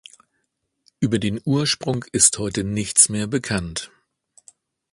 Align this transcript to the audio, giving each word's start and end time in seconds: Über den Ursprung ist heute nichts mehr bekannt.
Über 0.99 1.19
den 1.19 1.39
Ursprung 1.45 2.05
ist 2.11 2.39
heute 2.39 2.63
nichts 2.63 3.07
mehr 3.09 3.27
bekannt. 3.27 3.91